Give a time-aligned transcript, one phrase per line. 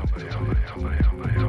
[0.00, 1.39] somebody, somebody, somebody, somebody.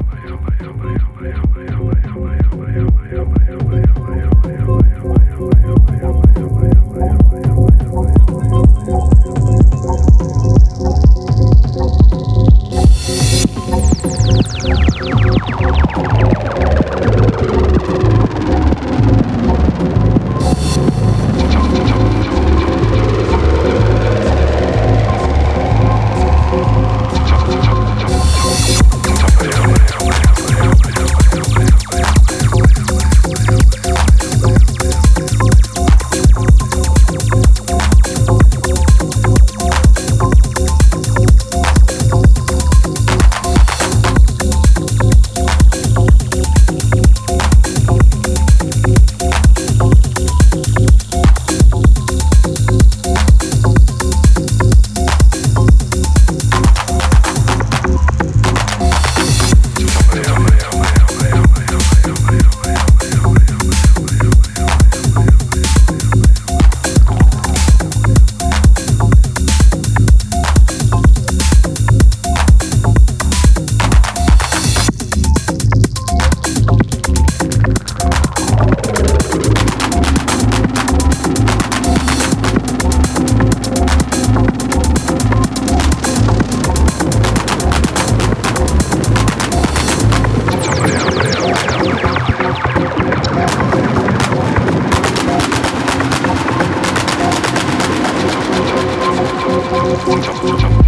[99.94, 100.81] 참, 참, 참.